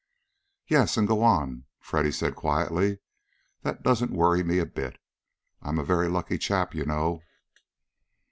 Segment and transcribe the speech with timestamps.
[0.67, 2.97] "Yes, and go on," Freddy said quietly.
[3.61, 4.97] "That doesn't worry me a bit.
[5.61, 7.21] I'm a very lucky chap, you know."